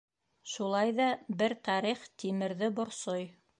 [0.53, 1.09] Шулай ҙа
[1.43, 3.31] бер тарих Тимерҙе борсой.